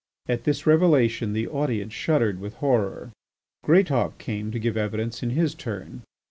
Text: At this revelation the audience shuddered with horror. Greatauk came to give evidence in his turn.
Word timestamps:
At 0.27 0.45
this 0.45 0.65
revelation 0.65 1.33
the 1.33 1.47
audience 1.47 1.93
shuddered 1.93 2.39
with 2.39 2.55
horror. 2.55 3.11
Greatauk 3.63 4.17
came 4.17 4.49
to 4.49 4.57
give 4.57 4.75
evidence 4.75 5.21
in 5.21 5.29
his 5.29 5.53
turn. 5.53 6.01